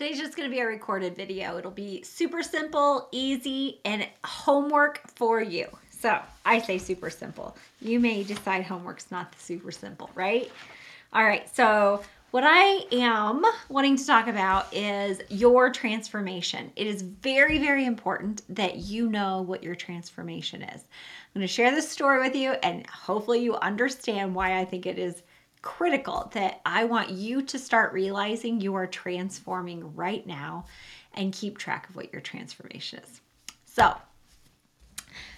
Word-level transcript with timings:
Today's 0.00 0.18
just 0.18 0.34
going 0.34 0.48
to 0.48 0.50
be 0.50 0.60
a 0.60 0.66
recorded 0.66 1.14
video. 1.14 1.58
It'll 1.58 1.70
be 1.70 2.02
super 2.02 2.42
simple, 2.42 3.10
easy, 3.12 3.80
and 3.84 4.08
homework 4.24 5.02
for 5.14 5.42
you. 5.42 5.66
So 5.90 6.18
I 6.46 6.58
say 6.58 6.78
super 6.78 7.10
simple. 7.10 7.54
You 7.82 8.00
may 8.00 8.22
decide 8.22 8.62
homework's 8.62 9.10
not 9.10 9.38
super 9.38 9.70
simple, 9.70 10.08
right? 10.14 10.50
All 11.12 11.22
right, 11.22 11.54
so 11.54 12.02
what 12.30 12.44
I 12.46 12.86
am 12.92 13.44
wanting 13.68 13.98
to 13.98 14.06
talk 14.06 14.26
about 14.26 14.72
is 14.72 15.20
your 15.28 15.68
transformation. 15.68 16.72
It 16.76 16.86
is 16.86 17.02
very, 17.02 17.58
very 17.58 17.84
important 17.84 18.40
that 18.54 18.76
you 18.76 19.06
know 19.06 19.42
what 19.42 19.62
your 19.62 19.74
transformation 19.74 20.62
is. 20.62 20.80
I'm 20.80 21.40
going 21.40 21.46
to 21.46 21.52
share 21.52 21.72
this 21.72 21.90
story 21.90 22.20
with 22.20 22.34
you, 22.34 22.52
and 22.62 22.86
hopefully, 22.86 23.40
you 23.40 23.54
understand 23.56 24.34
why 24.34 24.58
I 24.60 24.64
think 24.64 24.86
it 24.86 24.98
is 24.98 25.22
critical 25.62 26.30
that 26.34 26.60
I 26.64 26.84
want 26.84 27.10
you 27.10 27.42
to 27.42 27.58
start 27.58 27.92
realizing 27.92 28.60
you 28.60 28.74
are 28.74 28.86
transforming 28.86 29.94
right 29.94 30.26
now 30.26 30.66
and 31.14 31.32
keep 31.32 31.58
track 31.58 31.88
of 31.88 31.96
what 31.96 32.12
your 32.12 32.22
transformation 32.22 33.00
is. 33.00 33.20
So, 33.66 33.94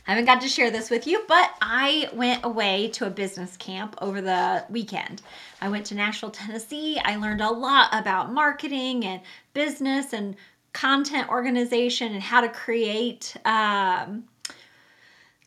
I 0.07 0.11
haven't 0.11 0.25
got 0.25 0.41
to 0.41 0.48
share 0.48 0.71
this 0.71 0.91
with 0.91 1.07
you, 1.07 1.23
but 1.29 1.51
I 1.61 2.09
went 2.12 2.45
away 2.45 2.89
to 2.95 3.07
a 3.07 3.11
business 3.11 3.57
camp 3.57 3.97
over 4.03 4.21
the 4.21 4.65
weekend. 4.69 5.23
I 5.61 5.69
went 5.69 5.87
to 5.87 5.95
Nashville, 5.95 6.31
Tennessee. 6.31 7.01
I 7.05 7.17
learned 7.17 7.41
a 7.41 7.51
lot 7.51 7.91
about 7.93 8.33
marketing 8.33 9.05
and 9.05 9.20
business 9.55 10.12
and 10.12 10.34
content 10.73 11.29
organization 11.29 12.12
and 12.15 12.23
how 12.23 12.41
to 12.41 12.48
create 12.48 13.37
um, 13.45 14.25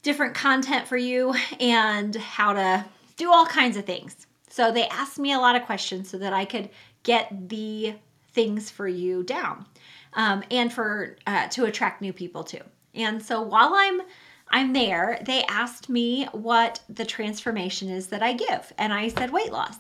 different 0.04 0.36
content 0.36 0.88
for 0.88 0.98
you 0.98 1.34
and 1.60 2.16
how 2.16 2.54
to 2.54 2.86
do 3.18 3.32
all 3.32 3.46
kinds 3.46 3.76
of 3.76 3.86
things. 3.86 4.26
So 4.56 4.72
they 4.72 4.88
asked 4.88 5.20
me 5.20 5.34
a 5.34 5.38
lot 5.38 5.58
of 5.58 5.66
questions 5.66 6.10
so 6.10 6.18
that 6.18 6.32
I 6.32 6.46
could 6.46 6.70
get 7.04 7.50
the 7.50 7.96
things 8.32 8.70
for 8.70 8.88
you 8.88 9.22
down 9.22 9.66
um, 10.14 10.46
and 10.50 10.72
for 10.72 11.18
uh, 11.28 11.50
to 11.50 11.66
attract 11.66 12.02
new 12.02 12.14
people 12.14 12.46
too. 12.46 12.62
And 12.94 13.22
so 13.22 13.42
while 13.42 13.74
I'm 13.74 14.00
I'm 14.48 14.72
there, 14.72 15.20
they 15.26 15.44
asked 15.50 15.90
me 15.90 16.30
what 16.32 16.80
the 16.88 17.04
transformation 17.04 17.90
is 17.90 18.08
that 18.08 18.24
I 18.24 18.32
give, 18.32 18.72
and 18.78 18.94
I 18.94 19.10
said 19.10 19.34
weight 19.34 19.52
loss. 19.52 19.76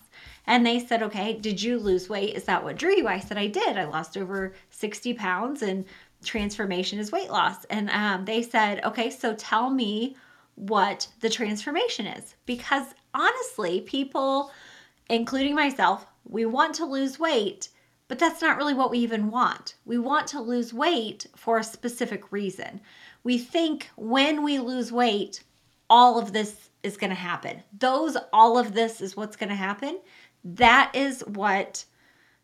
And 0.45 0.65
they 0.65 0.85
said, 0.85 1.03
okay, 1.03 1.37
did 1.39 1.63
you 1.63 1.79
lose 1.79 2.09
weight? 2.09 2.35
Is 2.35 2.43
that 2.43 2.61
what 2.61 2.75
drew 2.75 2.97
you? 2.97 3.07
I 3.07 3.21
said, 3.21 3.37
I 3.37 3.47
did. 3.47 3.77
I 3.77 3.85
lost 3.85 4.17
over 4.17 4.53
60 4.71 5.13
pounds, 5.13 5.61
and 5.61 5.85
transformation 6.25 6.99
is 6.99 7.13
weight 7.13 7.29
loss. 7.29 7.63
And 7.65 7.89
um, 7.91 8.25
they 8.25 8.41
said, 8.41 8.83
okay, 8.83 9.09
so 9.09 9.35
tell 9.35 9.69
me 9.69 10.17
what 10.55 11.07
the 11.21 11.29
transformation 11.29 12.07
is. 12.07 12.35
Because 12.45 12.87
honestly, 13.15 13.81
people 13.81 14.51
including 15.09 15.55
myself, 15.55 16.05
we 16.27 16.45
want 16.45 16.75
to 16.75 16.85
lose 16.85 17.19
weight, 17.19 17.69
but 18.07 18.19
that's 18.19 18.41
not 18.41 18.57
really 18.57 18.73
what 18.73 18.91
we 18.91 18.99
even 18.99 19.29
want. 19.29 19.75
We 19.85 19.97
want 19.97 20.27
to 20.27 20.41
lose 20.41 20.73
weight 20.73 21.27
for 21.35 21.57
a 21.57 21.63
specific 21.63 22.31
reason. 22.31 22.81
We 23.23 23.37
think 23.37 23.89
when 23.95 24.43
we 24.43 24.59
lose 24.59 24.91
weight, 24.91 25.43
all 25.89 26.19
of 26.19 26.33
this 26.33 26.69
is 26.83 26.97
going 26.97 27.09
to 27.09 27.15
happen. 27.15 27.63
Those, 27.77 28.17
all 28.33 28.57
of 28.57 28.73
this 28.73 29.01
is 29.01 29.15
what's 29.15 29.35
going 29.35 29.49
to 29.49 29.55
happen. 29.55 29.99
That 30.43 30.91
is 30.93 31.21
what 31.21 31.85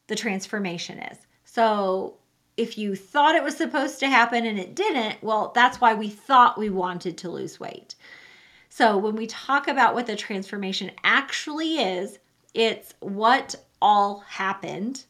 the 0.08 0.16
transformation 0.16 1.00
is. 1.00 1.18
So 1.44 2.18
if 2.58 2.78
you 2.78 2.96
thought 2.96 3.36
it 3.36 3.44
was 3.44 3.58
supposed 3.58 4.00
to 4.00 4.08
happen 4.08 4.46
and 4.46 4.60
it 4.60 4.76
didn't, 4.76 5.22
well, 5.24 5.52
that's 5.54 5.80
why 5.80 5.94
we 5.94 6.10
thought 6.10 6.58
we 6.58 6.70
wanted 6.70 7.18
to 7.20 7.30
lose 7.30 7.60
weight. 7.60 7.96
So 8.74 8.98
when 8.98 9.18
we 9.18 9.28
talk 9.28 9.68
about 9.68 9.94
what 9.94 10.08
the 10.08 10.16
transformation 10.16 10.92
actually 11.04 11.80
is, 11.80 12.20
it's 12.54 12.94
what 13.02 13.54
all 13.82 14.20
happened 14.22 15.04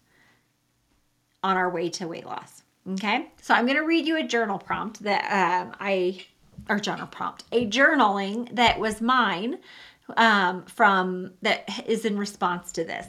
on 1.44 1.58
our 1.58 1.70
way 1.70 1.88
to 1.92 2.08
weight 2.08 2.26
loss. 2.26 2.64
Okay, 2.94 3.28
so 3.40 3.54
I'm 3.54 3.68
going 3.68 3.78
to 3.78 3.86
read 3.86 4.08
you 4.08 4.18
a 4.18 4.24
journal 4.24 4.58
prompt 4.58 5.04
that 5.04 5.26
um, 5.32 5.76
I, 5.80 6.26
or 6.70 6.80
journal 6.80 7.06
prompt, 7.06 7.44
a 7.52 7.68
journaling 7.68 8.54
that 8.56 8.80
was 8.80 9.00
mine 9.00 9.60
um, 10.18 10.66
from 10.66 11.34
that 11.44 11.70
is 11.86 12.04
in 12.04 12.18
response 12.18 12.72
to 12.72 12.84
this. 12.84 13.06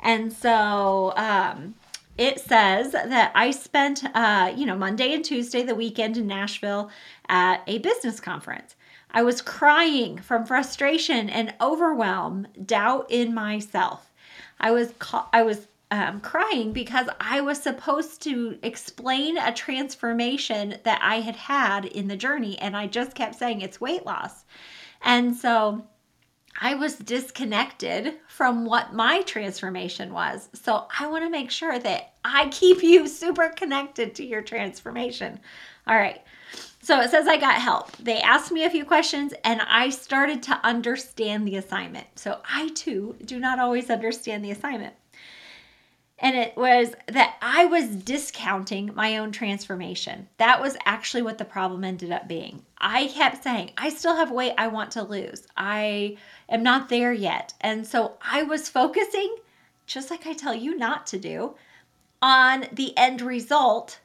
And 0.00 0.32
so 0.32 1.12
um, 1.16 1.76
it 2.18 2.40
says 2.40 2.90
that 2.90 3.30
I 3.36 3.52
spent, 3.52 4.04
uh, 4.16 4.52
you 4.56 4.66
know, 4.66 4.76
Monday 4.76 5.14
and 5.14 5.24
Tuesday, 5.24 5.62
the 5.62 5.76
weekend 5.76 6.16
in 6.16 6.26
Nashville 6.26 6.90
at 7.28 7.62
a 7.68 7.78
business 7.78 8.18
conference. 8.18 8.74
I 9.12 9.22
was 9.22 9.42
crying 9.42 10.18
from 10.18 10.46
frustration 10.46 11.28
and 11.28 11.54
overwhelm, 11.60 12.46
doubt 12.64 13.06
in 13.10 13.34
myself. 13.34 14.10
I 14.58 14.70
was 14.70 14.94
I 15.32 15.42
was 15.42 15.66
um, 15.90 16.20
crying 16.20 16.72
because 16.72 17.08
I 17.20 17.42
was 17.42 17.62
supposed 17.62 18.22
to 18.22 18.58
explain 18.62 19.36
a 19.36 19.52
transformation 19.52 20.78
that 20.84 21.00
I 21.02 21.20
had 21.20 21.36
had 21.36 21.84
in 21.84 22.08
the 22.08 22.16
journey, 22.16 22.58
and 22.58 22.76
I 22.76 22.86
just 22.86 23.14
kept 23.14 23.34
saying 23.34 23.60
it's 23.60 23.80
weight 23.80 24.06
loss, 24.06 24.44
and 25.02 25.36
so 25.36 25.84
I 26.60 26.74
was 26.74 26.96
disconnected 26.96 28.14
from 28.28 28.64
what 28.64 28.94
my 28.94 29.22
transformation 29.22 30.12
was. 30.12 30.48
So 30.54 30.86
I 30.98 31.06
want 31.06 31.24
to 31.24 31.30
make 31.30 31.50
sure 31.50 31.78
that 31.78 32.14
I 32.24 32.48
keep 32.48 32.82
you 32.82 33.08
super 33.08 33.48
connected 33.48 34.14
to 34.16 34.24
your 34.24 34.42
transformation. 34.42 35.40
All 35.86 35.96
right. 35.96 36.22
So 36.84 37.00
it 37.00 37.10
says 37.10 37.28
I 37.28 37.36
got 37.36 37.60
help. 37.60 37.96
They 37.98 38.20
asked 38.20 38.50
me 38.50 38.64
a 38.64 38.70
few 38.70 38.84
questions 38.84 39.32
and 39.44 39.60
I 39.62 39.88
started 39.90 40.42
to 40.44 40.60
understand 40.64 41.46
the 41.46 41.54
assignment. 41.54 42.08
So 42.16 42.40
I 42.44 42.70
too 42.70 43.16
do 43.24 43.38
not 43.38 43.60
always 43.60 43.88
understand 43.88 44.44
the 44.44 44.50
assignment. 44.50 44.94
And 46.18 46.36
it 46.36 46.56
was 46.56 46.92
that 47.06 47.36
I 47.40 47.66
was 47.66 47.88
discounting 47.88 48.94
my 48.94 49.18
own 49.18 49.30
transformation. 49.30 50.28
That 50.38 50.60
was 50.60 50.76
actually 50.84 51.22
what 51.22 51.38
the 51.38 51.44
problem 51.44 51.84
ended 51.84 52.10
up 52.10 52.26
being. 52.26 52.62
I 52.78 53.08
kept 53.08 53.44
saying, 53.44 53.70
I 53.78 53.88
still 53.88 54.16
have 54.16 54.32
weight 54.32 54.54
I 54.58 54.66
want 54.66 54.90
to 54.92 55.02
lose. 55.04 55.46
I 55.56 56.16
am 56.48 56.64
not 56.64 56.88
there 56.88 57.12
yet. 57.12 57.54
And 57.60 57.86
so 57.86 58.18
I 58.20 58.42
was 58.42 58.68
focusing, 58.68 59.36
just 59.86 60.10
like 60.10 60.26
I 60.26 60.32
tell 60.32 60.54
you 60.54 60.76
not 60.76 61.06
to 61.08 61.18
do, 61.18 61.54
on 62.20 62.66
the 62.72 62.96
end 62.96 63.20
result 63.20 64.00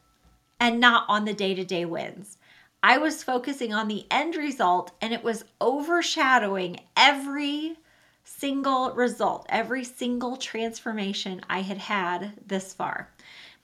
and 0.59 0.79
not 0.79 1.05
on 1.07 1.25
the 1.25 1.33
day 1.33 1.53
to 1.55 1.63
day 1.63 1.85
wins. 1.85 2.36
I 2.83 2.97
was 2.97 3.23
focusing 3.23 3.73
on 3.73 3.88
the 3.88 4.05
end 4.11 4.35
result 4.35 4.91
and 5.01 5.13
it 5.13 5.23
was 5.23 5.45
overshadowing 5.59 6.79
every 6.95 7.77
single 8.23 8.91
result, 8.91 9.45
every 9.49 9.83
single 9.83 10.38
transformation 10.38 11.41
I 11.49 11.61
had 11.61 11.77
had 11.77 12.33
this 12.45 12.73
far. 12.73 13.09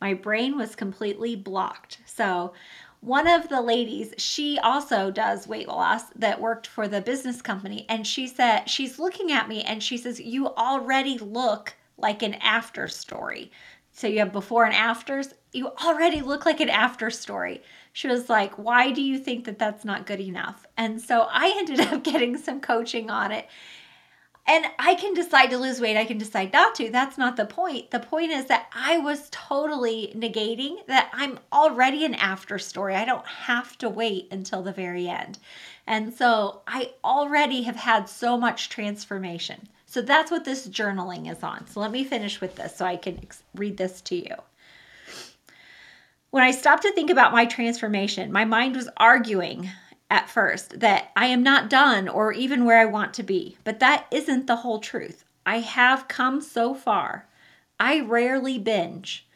My 0.02 0.14
brain 0.14 0.58
was 0.58 0.76
completely 0.76 1.36
blocked. 1.36 2.00
So, 2.06 2.54
one 3.02 3.28
of 3.28 3.50
the 3.50 3.62
ladies, 3.62 4.14
she 4.18 4.58
also 4.60 5.12
does 5.12 5.46
weight 5.46 5.68
loss 5.68 6.04
that 6.16 6.40
worked 6.40 6.68
for 6.68 6.88
the 6.88 7.02
business 7.02 7.42
company. 7.42 7.86
And 7.90 8.08
she 8.08 8.28
said, 8.28 8.70
she's 8.70 8.98
looking 8.98 9.30
at 9.30 9.50
me 9.50 9.62
and 9.62 9.84
she 9.84 9.98
says, 9.98 10.22
You 10.22 10.48
already 10.48 11.18
look 11.18 11.76
like 11.98 12.24
an 12.24 12.36
after 12.36 12.88
story. 12.88 13.52
So 13.92 14.08
you 14.08 14.20
have 14.20 14.32
before 14.32 14.64
and 14.64 14.74
afters. 14.74 15.34
You 15.52 15.68
already 15.86 16.22
look 16.22 16.46
like 16.46 16.62
an 16.62 16.70
after 16.70 17.10
story 17.10 17.62
she 17.94 18.08
was 18.08 18.28
like, 18.28 18.56
Why 18.56 18.92
do 18.92 19.02
you 19.02 19.18
think 19.18 19.46
that 19.46 19.60
that's 19.60 19.86
not 19.86 20.06
good 20.06 20.20
enough? 20.20 20.66
And 20.76 21.00
so 21.00 21.28
I 21.30 21.54
ended 21.58 21.80
up 21.80 22.04
getting 22.04 22.38
some 22.38 22.60
coaching 22.60 23.10
on 23.10 23.32
it. 23.32 23.48
And 24.46 24.66
I 24.78 24.96
can 24.96 25.14
decide 25.14 25.52
to 25.52 25.58
lose 25.58 25.80
weight, 25.80 25.96
I 25.96 26.04
can 26.04 26.18
decide 26.18 26.52
not 26.52 26.76
to. 26.76 26.90
That's 26.90 27.18
not 27.18 27.38
the 27.38 27.46
point. 27.46 27.92
The 27.92 28.02
point 28.02 28.32
is 28.32 28.48
that 28.48 28.68
I 28.74 28.98
was 28.98 29.30
totally 29.32 30.12
negating 30.18 30.86
that 30.88 31.10
I'm 31.14 31.40
already 31.54 32.04
an 32.04 32.16
after 32.16 32.60
story. 32.60 32.96
I 32.96 33.06
don't 33.06 33.26
have 33.26 33.78
to 33.78 33.88
wait 33.88 34.28
until 34.32 34.62
the 34.62 34.74
very 34.74 35.08
end. 35.08 35.40
And 35.88 36.14
so 36.14 36.62
I 36.68 36.92
already 37.06 37.64
have 37.64 37.78
had 37.78 38.10
so 38.10 38.38
much 38.38 38.68
transformation. 38.68 39.70
So 39.86 40.02
that's 40.02 40.32
what 40.32 40.44
this 40.44 40.68
journaling 40.68 41.32
is 41.32 41.42
on. 41.42 41.66
So 41.68 41.80
let 41.80 41.92
me 41.92 42.04
finish 42.04 42.42
with 42.42 42.56
this 42.56 42.76
so 42.76 42.86
I 42.86 42.98
can 42.98 43.26
read 43.56 43.78
this 43.78 44.02
to 44.02 44.16
you. 44.16 44.36
When 46.34 46.44
I 46.44 46.50
stopped 46.50 46.82
to 46.82 46.92
think 46.92 47.12
about 47.12 47.32
my 47.32 47.46
transformation, 47.46 48.32
my 48.32 48.44
mind 48.44 48.76
was 48.76 48.90
arguing 48.98 49.70
at 50.10 50.32
first 50.32 50.80
that 50.80 51.12
I 51.16 51.28
am 51.28 51.44
not 51.44 51.70
done 51.70 52.10
or 52.10 52.34
even 52.34 52.66
where 52.66 52.80
I 52.80 52.86
want 52.86 53.14
to 53.14 53.22
be. 53.22 53.60
But 53.64 53.80
that 53.82 54.08
isn't 54.10 54.48
the 54.48 54.56
whole 54.56 54.80
truth. 54.80 55.26
I 55.46 55.60
have 55.60 56.08
come 56.08 56.42
so 56.42 56.74
far. 56.74 57.28
I 57.80 58.00
rarely 58.00 58.58
binge. 58.58 59.28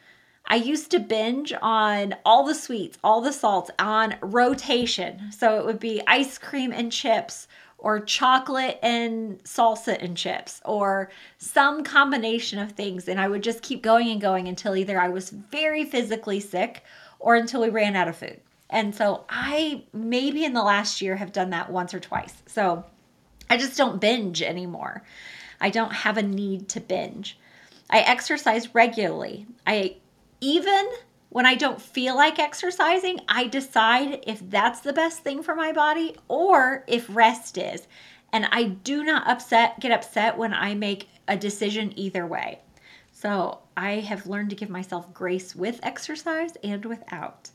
I 0.44 0.56
used 0.56 0.90
to 0.90 0.98
binge 0.98 1.54
on 1.62 2.16
all 2.24 2.42
the 2.42 2.52
sweets, 2.52 2.98
all 3.04 3.20
the 3.20 3.32
salts 3.32 3.70
on 3.78 4.16
rotation. 4.20 5.30
So 5.30 5.60
it 5.60 5.66
would 5.66 5.78
be 5.78 6.02
ice 6.08 6.36
cream 6.36 6.72
and 6.72 6.90
chips 6.90 7.46
or 7.78 8.00
chocolate 8.00 8.78
and 8.82 9.42
salsa 9.44 10.02
and 10.02 10.16
chips 10.16 10.60
or 10.64 11.10
some 11.38 11.84
combination 11.84 12.58
of 12.58 12.72
things. 12.72 13.08
And 13.08 13.20
I 13.20 13.28
would 13.28 13.42
just 13.42 13.62
keep 13.62 13.82
going 13.82 14.08
and 14.08 14.20
going 14.20 14.48
until 14.48 14.76
either 14.76 15.00
I 15.00 15.08
was 15.08 15.30
very 15.30 15.84
physically 15.84 16.40
sick 16.40 16.82
or 17.20 17.36
until 17.36 17.62
we 17.62 17.68
ran 17.70 17.96
out 17.96 18.08
of 18.08 18.16
food. 18.16 18.40
And 18.70 18.94
so 18.94 19.24
I 19.28 19.84
maybe 19.92 20.44
in 20.44 20.52
the 20.52 20.62
last 20.62 21.00
year 21.00 21.16
have 21.16 21.32
done 21.32 21.50
that 21.50 21.70
once 21.70 21.94
or 21.94 22.00
twice. 22.00 22.34
So 22.46 22.84
I 23.48 23.56
just 23.56 23.78
don't 23.78 24.00
binge 24.00 24.42
anymore. 24.42 25.02
I 25.60 25.70
don't 25.70 25.92
have 25.92 26.18
a 26.18 26.22
need 26.22 26.68
to 26.70 26.80
binge. 26.80 27.38
I 27.88 28.00
exercise 28.00 28.74
regularly. 28.74 29.46
I 29.66 29.96
even 30.40 30.88
when 31.30 31.46
I 31.46 31.54
don't 31.54 31.80
feel 31.80 32.16
like 32.16 32.38
exercising, 32.38 33.20
I 33.28 33.46
decide 33.46 34.24
if 34.26 34.48
that's 34.48 34.80
the 34.80 34.92
best 34.92 35.20
thing 35.20 35.42
for 35.42 35.54
my 35.54 35.72
body 35.72 36.16
or 36.26 36.84
if 36.86 37.06
rest 37.14 37.58
is. 37.58 37.86
And 38.32 38.46
I 38.50 38.64
do 38.64 39.04
not 39.04 39.26
upset 39.26 39.80
get 39.80 39.92
upset 39.92 40.36
when 40.38 40.54
I 40.54 40.74
make 40.74 41.08
a 41.26 41.36
decision 41.36 41.92
either 41.96 42.26
way. 42.26 42.60
So, 43.12 43.60
I 43.76 43.94
have 44.00 44.26
learned 44.26 44.50
to 44.50 44.56
give 44.56 44.70
myself 44.70 45.12
grace 45.12 45.54
with 45.54 45.80
exercise 45.82 46.52
and 46.62 46.84
without. 46.84 47.50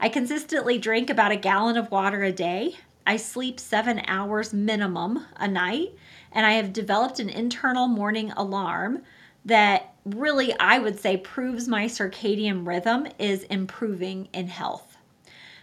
I 0.00 0.08
consistently 0.08 0.78
drink 0.78 1.10
about 1.10 1.32
a 1.32 1.36
gallon 1.36 1.76
of 1.76 1.90
water 1.90 2.22
a 2.22 2.32
day. 2.32 2.76
I 3.06 3.16
sleep 3.16 3.60
7 3.60 4.02
hours 4.06 4.52
minimum 4.52 5.26
a 5.36 5.46
night, 5.46 5.90
and 6.32 6.44
I 6.44 6.52
have 6.52 6.72
developed 6.72 7.20
an 7.20 7.28
internal 7.28 7.86
morning 7.86 8.32
alarm 8.32 9.02
that 9.44 9.89
really, 10.04 10.58
I 10.58 10.78
would 10.78 10.98
say, 10.98 11.16
proves 11.16 11.68
my 11.68 11.86
circadian 11.86 12.66
rhythm 12.66 13.06
is 13.18 13.44
improving 13.44 14.28
in 14.32 14.48
health. 14.48 14.96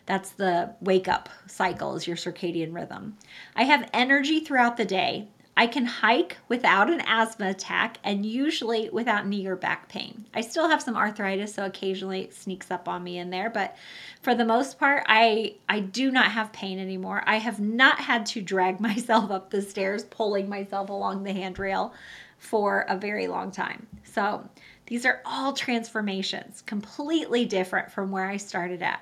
That's 0.06 0.32
the 0.32 0.74
wake 0.80 1.08
up 1.08 1.30
cycle, 1.48 1.96
is 1.96 2.08
your 2.08 2.16
circadian 2.16 2.74
rhythm. 2.74 3.18
I 3.56 3.64
have 3.64 3.90
energy 3.94 4.40
throughout 4.40 4.78
the 4.78 4.86
day. 4.86 5.28
I 5.60 5.66
can 5.66 5.86
hike 5.86 6.38
without 6.48 6.92
an 6.92 7.02
asthma 7.08 7.50
attack 7.50 7.98
and 8.04 8.24
usually 8.24 8.92
without 8.92 9.26
knee 9.26 9.48
or 9.48 9.56
back 9.56 9.90
pain. 9.90 10.28
I 10.32 10.42
still 10.42 10.70
have 10.70 10.84
some 10.84 10.96
arthritis, 10.96 11.56
so 11.56 11.66
occasionally 11.66 12.22
it 12.22 12.36
sneaks 12.36 12.70
up 12.70 12.88
on 12.88 13.04
me 13.04 13.18
in 13.18 13.32
there, 13.32 13.50
but 13.50 13.76
for 14.22 14.36
the 14.36 14.46
most 14.46 14.78
part, 14.78 15.04
I 15.08 15.56
I 15.68 15.80
do 15.80 16.12
not 16.12 16.32
have 16.32 16.54
pain 16.54 16.78
anymore. 16.78 17.24
I 17.26 17.38
have 17.38 17.60
not 17.60 18.00
had 18.00 18.28
to 18.28 18.42
drag 18.42 18.80
myself 18.90 19.32
up 19.32 19.50
the 19.50 19.64
stairs, 19.64 20.04
pulling 20.04 20.48
myself 20.48 20.92
along 20.92 21.24
the 21.24 21.34
handrail 21.34 21.92
for 22.38 22.86
a 22.88 22.98
very 22.98 23.28
long 23.28 23.52
time. 23.52 23.88
So 24.04 24.50
these 24.86 25.06
are 25.06 25.22
all 25.26 25.54
transformations, 25.54 26.64
completely 26.66 27.46
different 27.46 27.92
from 27.92 28.12
where 28.12 28.26
I 28.26 28.38
started 28.38 28.82
at. 28.82 29.02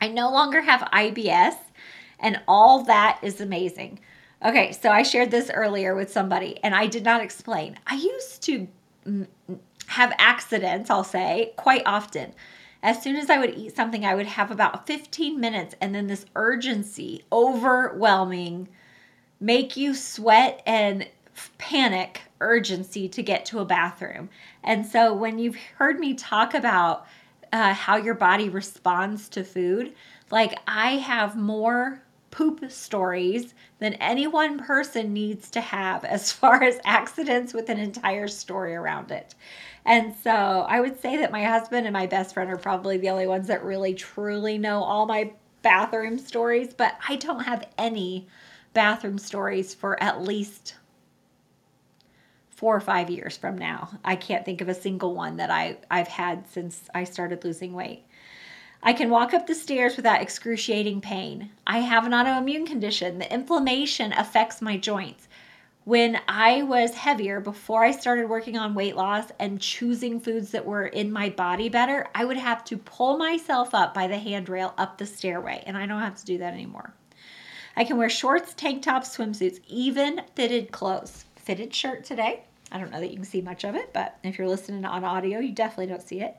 I 0.00 0.08
no 0.08 0.30
longer 0.30 0.60
have 0.60 0.88
IBS, 0.92 1.56
and 2.18 2.40
all 2.46 2.84
that 2.84 3.18
is 3.22 3.40
amazing. 3.40 4.00
Okay, 4.44 4.72
so 4.72 4.90
I 4.90 5.02
shared 5.02 5.30
this 5.30 5.50
earlier 5.50 5.94
with 5.94 6.12
somebody, 6.12 6.58
and 6.62 6.74
I 6.74 6.86
did 6.86 7.04
not 7.04 7.22
explain. 7.22 7.78
I 7.86 7.94
used 7.94 8.42
to 8.44 8.68
have 9.86 10.14
accidents, 10.18 10.90
I'll 10.90 11.04
say, 11.04 11.52
quite 11.56 11.82
often. 11.86 12.32
As 12.82 13.02
soon 13.02 13.16
as 13.16 13.30
I 13.30 13.38
would 13.38 13.54
eat 13.54 13.74
something, 13.74 14.04
I 14.04 14.14
would 14.14 14.26
have 14.26 14.50
about 14.50 14.86
15 14.86 15.40
minutes, 15.40 15.74
and 15.80 15.94
then 15.94 16.06
this 16.06 16.26
urgency, 16.34 17.24
overwhelming, 17.32 18.68
make 19.40 19.76
you 19.76 19.94
sweat 19.94 20.62
and 20.66 21.08
panic 21.58 22.22
urgency 22.40 23.08
to 23.08 23.22
get 23.22 23.44
to 23.46 23.60
a 23.60 23.64
bathroom. 23.64 24.28
And 24.62 24.86
so 24.86 25.12
when 25.12 25.38
you've 25.38 25.56
heard 25.76 25.98
me 25.98 26.14
talk 26.14 26.54
about 26.54 27.06
uh, 27.52 27.72
how 27.74 27.96
your 27.96 28.14
body 28.14 28.48
responds 28.48 29.28
to 29.30 29.44
food, 29.44 29.94
like 30.30 30.58
I 30.66 30.96
have 30.96 31.36
more 31.36 32.02
poop 32.30 32.70
stories 32.70 33.54
than 33.78 33.94
any 33.94 34.26
one 34.26 34.58
person 34.58 35.12
needs 35.12 35.50
to 35.50 35.60
have 35.60 36.04
as 36.04 36.32
far 36.32 36.62
as 36.62 36.78
accidents 36.84 37.54
with 37.54 37.70
an 37.70 37.78
entire 37.78 38.28
story 38.28 38.74
around 38.74 39.10
it. 39.10 39.34
And 39.84 40.14
so 40.22 40.30
I 40.68 40.80
would 40.80 41.00
say 41.00 41.16
that 41.18 41.30
my 41.32 41.44
husband 41.44 41.86
and 41.86 41.92
my 41.92 42.06
best 42.06 42.34
friend 42.34 42.50
are 42.50 42.56
probably 42.56 42.98
the 42.98 43.10
only 43.10 43.26
ones 43.26 43.46
that 43.46 43.64
really 43.64 43.94
truly 43.94 44.58
know 44.58 44.82
all 44.82 45.06
my 45.06 45.32
bathroom 45.62 46.18
stories, 46.18 46.74
but 46.74 46.98
I 47.08 47.16
don't 47.16 47.44
have 47.44 47.66
any 47.78 48.26
bathroom 48.72 49.16
stories 49.16 49.72
for 49.74 50.02
at 50.02 50.22
least 50.22 50.74
four 52.56 52.74
or 52.74 52.80
five 52.80 53.10
years 53.10 53.36
from 53.36 53.56
now. 53.56 53.90
I 54.02 54.16
can't 54.16 54.44
think 54.44 54.62
of 54.62 54.68
a 54.68 54.74
single 54.74 55.14
one 55.14 55.36
that 55.36 55.50
I, 55.50 55.76
I've 55.90 56.08
had 56.08 56.48
since 56.48 56.88
I 56.94 57.04
started 57.04 57.44
losing 57.44 57.74
weight. 57.74 58.04
I 58.82 58.94
can 58.94 59.10
walk 59.10 59.34
up 59.34 59.46
the 59.46 59.54
stairs 59.54 59.96
without 59.96 60.22
excruciating 60.22 61.02
pain. 61.02 61.50
I 61.66 61.80
have 61.80 62.06
an 62.06 62.12
autoimmune 62.12 62.66
condition. 62.66 63.18
The 63.18 63.32
inflammation 63.32 64.12
affects 64.14 64.62
my 64.62 64.78
joints. 64.78 65.28
When 65.84 66.18
I 66.26 66.62
was 66.62 66.94
heavier, 66.94 67.40
before 67.40 67.84
I 67.84 67.90
started 67.90 68.28
working 68.28 68.56
on 68.56 68.74
weight 68.74 68.96
loss 68.96 69.26
and 69.38 69.60
choosing 69.60 70.18
foods 70.18 70.50
that 70.52 70.64
were 70.64 70.86
in 70.86 71.12
my 71.12 71.28
body 71.28 71.68
better, 71.68 72.06
I 72.14 72.24
would 72.24 72.38
have 72.38 72.64
to 72.64 72.78
pull 72.78 73.18
myself 73.18 73.74
up 73.74 73.92
by 73.92 74.06
the 74.06 74.18
handrail 74.18 74.72
up 74.78 74.96
the 74.96 75.06
stairway, 75.06 75.62
and 75.66 75.76
I 75.76 75.86
don't 75.86 76.00
have 76.00 76.16
to 76.16 76.24
do 76.24 76.38
that 76.38 76.54
anymore. 76.54 76.94
I 77.76 77.84
can 77.84 77.98
wear 77.98 78.08
shorts, 78.08 78.54
tank 78.54 78.82
tops, 78.82 79.14
swimsuits, 79.14 79.60
even 79.68 80.22
fitted 80.34 80.72
clothes 80.72 81.25
fitted 81.46 81.72
shirt 81.72 82.04
today. 82.04 82.42
I 82.72 82.78
don't 82.78 82.90
know 82.90 83.00
that 83.00 83.10
you 83.10 83.16
can 83.16 83.24
see 83.24 83.40
much 83.40 83.64
of 83.64 83.76
it, 83.76 83.92
but 83.92 84.18
if 84.24 84.36
you're 84.36 84.48
listening 84.48 84.84
on 84.84 85.04
audio, 85.04 85.38
you 85.38 85.52
definitely 85.52 85.86
don't 85.86 86.02
see 86.02 86.20
it. 86.20 86.36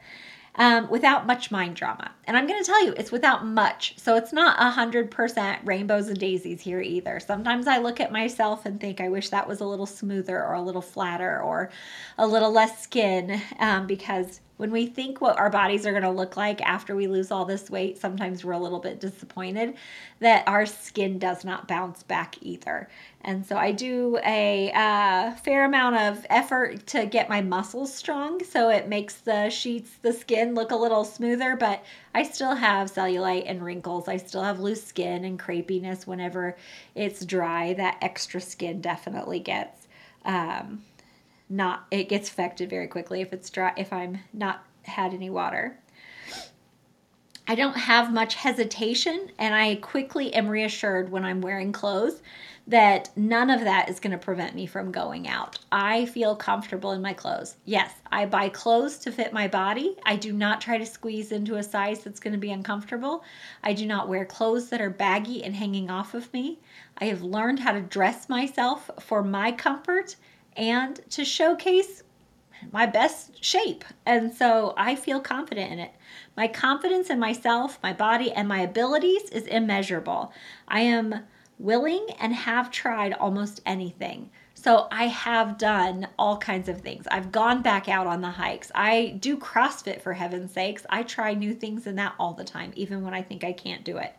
Um, 0.55 0.89
without 0.89 1.27
much 1.27 1.51
mind 1.51 1.75
drama. 1.75 2.11
And 2.25 2.35
I'm 2.35 2.47
going 2.47 2.59
to 2.59 2.65
tell 2.65 2.83
you, 2.83 2.93
it's 2.97 3.11
without 3.11 3.45
much. 3.45 3.93
So 3.97 4.15
it's 4.15 4.33
not 4.33 4.57
100% 4.57 5.59
rainbows 5.65 6.07
and 6.07 6.19
daisies 6.19 6.61
here 6.61 6.81
either. 6.81 7.19
Sometimes 7.19 7.67
I 7.67 7.77
look 7.77 7.99
at 7.99 8.11
myself 8.11 8.65
and 8.65 8.81
think, 8.81 8.99
I 8.99 9.07
wish 9.07 9.29
that 9.29 9.47
was 9.47 9.61
a 9.61 9.65
little 9.65 9.85
smoother 9.85 10.43
or 10.43 10.55
a 10.55 10.61
little 10.61 10.81
flatter 10.81 11.39
or 11.39 11.69
a 12.17 12.25
little 12.25 12.51
less 12.51 12.81
skin 12.81 13.39
um, 13.59 13.85
because 13.85 14.41
when 14.57 14.71
we 14.71 14.87
think 14.87 15.21
what 15.21 15.37
our 15.37 15.49
bodies 15.49 15.85
are 15.85 15.91
going 15.91 16.03
to 16.03 16.09
look 16.09 16.35
like 16.35 16.61
after 16.61 16.95
we 16.95 17.07
lose 17.07 17.31
all 17.31 17.45
this 17.45 17.69
weight, 17.69 17.97
sometimes 17.97 18.43
we're 18.43 18.53
a 18.53 18.59
little 18.59 18.79
bit 18.79 18.99
disappointed 18.99 19.75
that 20.19 20.47
our 20.47 20.65
skin 20.65 21.19
does 21.19 21.45
not 21.45 21.67
bounce 21.67 22.03
back 22.03 22.35
either. 22.41 22.89
And 23.21 23.45
so 23.45 23.55
I 23.55 23.71
do 23.71 24.17
a 24.25 24.71
uh, 24.73 25.35
fair 25.35 25.65
amount 25.65 25.97
of 25.97 26.25
effort 26.29 26.87
to 26.87 27.05
get 27.05 27.29
my 27.29 27.41
muscles 27.41 27.93
strong 27.93 28.43
so 28.43 28.69
it 28.69 28.87
makes 28.87 29.15
the 29.15 29.49
sheets, 29.49 29.91
the 30.01 30.13
skin 30.13 30.55
look 30.55 30.71
a 30.71 30.75
little 30.75 31.03
smoother, 31.03 31.55
but 31.55 31.83
I 32.15 32.23
still 32.23 32.55
have 32.55 32.91
cellulite 32.91 33.43
and 33.45 33.63
wrinkles. 33.63 34.07
I 34.07 34.17
still 34.17 34.43
have 34.43 34.59
loose 34.59 34.83
skin 34.83 35.23
and 35.23 35.39
crepiness 35.39 36.07
whenever 36.07 36.57
it's 36.95 37.25
dry. 37.25 37.73
That 37.73 37.97
extra 38.01 38.41
skin 38.41 38.81
definitely 38.81 39.39
gets. 39.39 39.87
Um, 40.25 40.83
not 41.49 41.85
it 41.91 42.09
gets 42.09 42.29
affected 42.29 42.69
very 42.69 42.87
quickly 42.87 43.21
if 43.21 43.33
it's 43.33 43.49
dry 43.49 43.73
if 43.77 43.93
I'm 43.93 44.19
not 44.33 44.63
had 44.83 45.13
any 45.13 45.29
water. 45.29 45.77
I 47.49 47.55
don't 47.55 47.77
have 47.77 48.11
much 48.11 48.35
hesitation 48.35 49.31
and 49.39 49.55
I 49.55 49.75
quickly 49.75 50.33
am 50.33 50.49
reassured 50.49 51.09
when 51.09 51.23
I'm 51.23 51.39
wearing 51.39 51.71
clothes 51.71 52.21
that 52.67 53.09
none 53.15 53.49
of 53.49 53.61
that 53.61 53.89
is 53.89 54.01
going 54.01 54.11
to 54.11 54.17
prevent 54.17 54.53
me 54.53 54.65
from 54.65 54.91
going 54.91 55.29
out. 55.29 55.57
I 55.71 56.05
feel 56.07 56.35
comfortable 56.35 56.91
in 56.91 57.01
my 57.01 57.13
clothes. 57.13 57.55
Yes, 57.63 57.93
I 58.11 58.25
buy 58.25 58.49
clothes 58.49 58.97
to 58.99 59.11
fit 59.13 59.31
my 59.31 59.47
body. 59.47 59.95
I 60.05 60.17
do 60.17 60.33
not 60.33 60.59
try 60.59 60.77
to 60.77 60.85
squeeze 60.85 61.31
into 61.31 61.55
a 61.55 61.63
size 61.63 62.03
that's 62.03 62.19
going 62.19 62.33
to 62.33 62.39
be 62.39 62.51
uncomfortable. 62.51 63.23
I 63.63 63.71
do 63.71 63.85
not 63.85 64.09
wear 64.09 64.25
clothes 64.25 64.69
that 64.69 64.81
are 64.81 64.89
baggy 64.89 65.41
and 65.45 65.55
hanging 65.55 65.89
off 65.89 66.13
of 66.13 66.33
me. 66.33 66.59
I 66.97 67.05
have 67.05 67.21
learned 67.21 67.59
how 67.59 67.71
to 67.71 67.81
dress 67.81 68.27
myself 68.27 68.91
for 68.99 69.23
my 69.23 69.53
comfort 69.53 70.17
and 70.57 70.99
to 71.11 71.23
showcase 71.23 72.03
my 72.71 72.85
best 72.85 73.43
shape. 73.43 73.85
And 74.05 74.33
so 74.33 74.73
I 74.75 74.95
feel 74.95 75.19
confident 75.19 75.71
in 75.71 75.79
it. 75.79 75.93
My 76.35 76.47
confidence 76.47 77.09
in 77.09 77.19
myself, 77.19 77.79
my 77.83 77.93
body, 77.93 78.31
and 78.31 78.47
my 78.47 78.61
abilities 78.61 79.29
is 79.29 79.45
immeasurable. 79.45 80.33
I 80.67 80.81
am 80.81 81.25
willing 81.59 82.07
and 82.19 82.33
have 82.33 82.71
tried 82.71 83.13
almost 83.13 83.61
anything. 83.65 84.29
So 84.53 84.87
I 84.91 85.05
have 85.07 85.59
done 85.59 86.07
all 86.17 86.37
kinds 86.37 86.67
of 86.67 86.81
things. 86.81 87.05
I've 87.09 87.31
gone 87.31 87.61
back 87.61 87.87
out 87.87 88.07
on 88.07 88.21
the 88.21 88.31
hikes. 88.31 88.71
I 88.73 89.17
do 89.19 89.37
CrossFit 89.37 90.01
for 90.01 90.13
heaven's 90.13 90.51
sakes. 90.51 90.85
I 90.89 91.03
try 91.03 91.35
new 91.35 91.53
things 91.53 91.85
in 91.85 91.95
that 91.95 92.15
all 92.19 92.33
the 92.33 92.43
time, 92.43 92.71
even 92.75 93.03
when 93.03 93.13
I 93.13 93.21
think 93.21 93.43
I 93.43 93.53
can't 93.53 93.83
do 93.83 93.97
it 93.97 94.15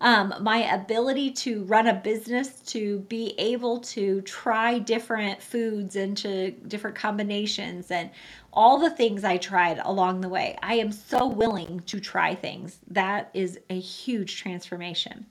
um, 0.00 0.34
my 0.40 0.58
ability 0.72 1.32
to 1.32 1.64
run 1.64 1.86
a 1.86 1.94
business, 1.94 2.60
to 2.60 3.00
be 3.00 3.34
able 3.38 3.80
to 3.80 4.20
try 4.22 4.78
different 4.78 5.42
foods 5.42 5.96
into 5.96 6.52
different 6.52 6.96
combinations, 6.96 7.90
and 7.90 8.10
all 8.52 8.78
the 8.78 8.90
things 8.90 9.24
I 9.24 9.36
tried 9.36 9.78
along 9.78 10.20
the 10.20 10.28
way. 10.28 10.56
I 10.62 10.74
am 10.74 10.92
so 10.92 11.26
willing 11.26 11.80
to 11.86 12.00
try 12.00 12.34
things. 12.34 12.78
That 12.88 13.30
is 13.34 13.58
a 13.68 13.78
huge 13.78 14.36
transformation. 14.36 15.26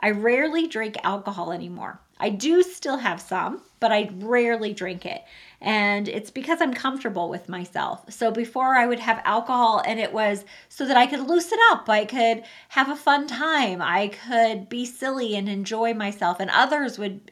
I 0.00 0.10
rarely 0.10 0.66
drink 0.66 0.96
alcohol 1.04 1.52
anymore. 1.52 2.00
I 2.20 2.30
do 2.30 2.62
still 2.62 2.98
have 2.98 3.20
some, 3.20 3.62
but 3.80 3.90
I 3.90 4.10
rarely 4.12 4.72
drink 4.72 5.04
it 5.06 5.22
and 5.60 6.08
it's 6.08 6.30
because 6.30 6.60
I'm 6.60 6.72
comfortable 6.72 7.28
with 7.28 7.48
myself. 7.48 8.10
So 8.10 8.30
before 8.30 8.76
I 8.76 8.86
would 8.86 9.00
have 9.00 9.20
alcohol 9.24 9.82
and 9.84 10.00
it 10.00 10.12
was 10.12 10.44
so 10.68 10.86
that 10.86 10.96
I 10.96 11.06
could 11.06 11.20
loosen 11.20 11.58
up, 11.70 11.88
I 11.88 12.04
could 12.06 12.44
have 12.70 12.88
a 12.88 12.96
fun 12.96 13.26
time, 13.26 13.82
I 13.82 14.08
could 14.08 14.68
be 14.68 14.86
silly 14.86 15.36
and 15.36 15.48
enjoy 15.48 15.92
myself, 15.92 16.40
and 16.40 16.50
others 16.50 16.98
would 16.98 17.30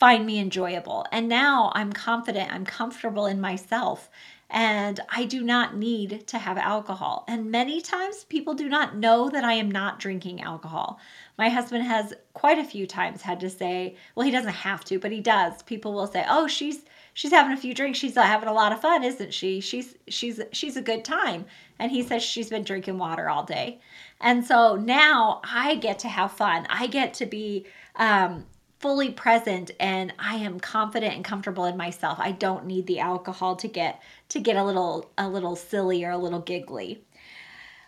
find 0.00 0.26
me 0.26 0.38
enjoyable. 0.38 1.06
And 1.12 1.28
now 1.28 1.70
I'm 1.74 1.92
confident, 1.92 2.52
I'm 2.52 2.64
comfortable 2.64 3.26
in 3.26 3.40
myself. 3.40 4.10
And 4.50 5.00
I 5.10 5.24
do 5.26 5.42
not 5.42 5.76
need 5.76 6.26
to 6.28 6.38
have 6.38 6.56
alcohol. 6.56 7.24
And 7.28 7.50
many 7.50 7.82
times 7.82 8.24
people 8.24 8.54
do 8.54 8.68
not 8.68 8.96
know 8.96 9.28
that 9.28 9.44
I 9.44 9.52
am 9.52 9.70
not 9.70 9.98
drinking 9.98 10.40
alcohol. 10.40 10.98
My 11.36 11.50
husband 11.50 11.84
has 11.84 12.14
quite 12.32 12.58
a 12.58 12.64
few 12.64 12.86
times 12.86 13.20
had 13.22 13.40
to 13.40 13.50
say, 13.50 13.96
well, 14.14 14.24
he 14.24 14.32
doesn't 14.32 14.52
have 14.52 14.84
to, 14.86 14.98
but 14.98 15.12
he 15.12 15.20
does. 15.20 15.62
People 15.62 15.92
will 15.92 16.06
say, 16.06 16.24
oh, 16.28 16.46
she's 16.46 16.80
she's 17.12 17.30
having 17.32 17.52
a 17.52 17.60
few 17.60 17.74
drinks. 17.74 17.98
She's 17.98 18.14
having 18.14 18.48
a 18.48 18.52
lot 18.52 18.72
of 18.72 18.80
fun, 18.80 19.04
isn't 19.04 19.34
she? 19.34 19.60
She's 19.60 19.96
she's 20.08 20.40
she's 20.52 20.76
a 20.76 20.82
good 20.82 21.04
time. 21.04 21.44
And 21.78 21.92
he 21.92 22.02
says 22.02 22.22
she's 22.22 22.48
been 22.48 22.64
drinking 22.64 22.98
water 22.98 23.28
all 23.28 23.44
day. 23.44 23.80
And 24.20 24.44
so 24.44 24.76
now 24.76 25.40
I 25.44 25.76
get 25.76 25.98
to 26.00 26.08
have 26.08 26.32
fun. 26.32 26.66
I 26.70 26.86
get 26.86 27.14
to 27.14 27.26
be 27.26 27.66
um, 27.96 28.46
fully 28.78 29.10
present 29.10 29.70
and 29.80 30.12
I 30.18 30.36
am 30.36 30.60
confident 30.60 31.14
and 31.14 31.24
comfortable 31.24 31.64
in 31.64 31.76
myself. 31.76 32.18
I 32.20 32.32
don't 32.32 32.66
need 32.66 32.86
the 32.86 33.00
alcohol 33.00 33.56
to 33.56 33.68
get 33.68 34.00
to 34.30 34.40
get 34.40 34.56
a 34.56 34.64
little 34.64 35.10
a 35.18 35.28
little 35.28 35.56
silly 35.56 36.04
or 36.04 36.10
a 36.10 36.18
little 36.18 36.40
giggly. 36.40 37.04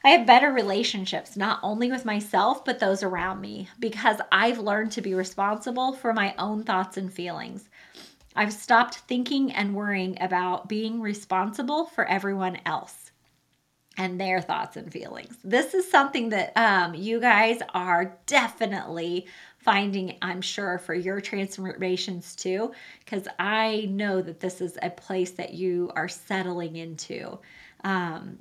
I 0.03 0.11
have 0.11 0.27
better 0.27 0.51
relationships, 0.51 1.37
not 1.37 1.61
only 1.63 1.91
with 1.91 2.07
myself, 2.07 2.65
but 2.65 2.79
those 2.79 3.03
around 3.03 3.43
me, 3.43 3.69
because 3.79 4.17
I've 4.33 4.59
learned 4.59 4.93
to 4.93 5.03
be 5.03 5.13
responsible 5.13 5.93
for 5.93 6.15
my 6.15 6.35
own 6.39 6.65
thoughts 6.65 6.97
and 6.97 7.13
feelings. 7.13 7.69
I've 8.35 8.53
stopped 8.53 8.95
thinking 8.95 9.53
and 9.53 9.75
worrying 9.75 10.17
about 10.21 10.69
being 10.69 11.03
responsible 11.03 11.85
for 11.85 12.07
everyone 12.07 12.61
else 12.65 13.10
and 14.01 14.19
their 14.19 14.41
thoughts 14.41 14.79
and 14.79 14.91
feelings. 14.91 15.37
This 15.45 15.75
is 15.75 15.89
something 15.89 16.31
that 16.31 16.57
um, 16.57 16.95
you 16.95 17.21
guys 17.21 17.61
are 17.75 18.17
definitely 18.25 19.27
finding, 19.59 20.17
I'm 20.23 20.41
sure, 20.41 20.79
for 20.79 20.95
your 20.95 21.21
transformations 21.21 22.35
too, 22.35 22.73
because 23.01 23.29
I 23.39 23.89
know 23.91 24.23
that 24.23 24.41
this 24.41 24.63
is 24.63 24.79
a 24.81 24.89
place 24.89 25.33
that 25.33 25.53
you 25.53 25.93
are 25.95 26.09
settling 26.09 26.77
into. 26.77 27.39
Um, 27.85 28.39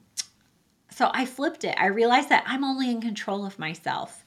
so 0.92 1.12
I 1.14 1.26
flipped 1.26 1.66
it. 1.66 1.76
I 1.78 1.88
realized 1.88 2.30
that 2.30 2.46
I'm 2.48 2.64
only 2.64 2.90
in 2.90 3.02
control 3.02 3.46
of 3.46 3.60
myself. 3.60 4.24